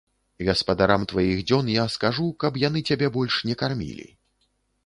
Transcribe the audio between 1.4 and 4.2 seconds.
дзён я скажу, каб яны цябе больш не кармілі.